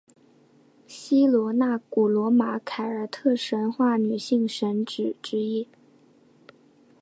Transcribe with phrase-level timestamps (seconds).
[0.87, 5.67] 希罗纳古罗马凯尔特神话女性神只之一。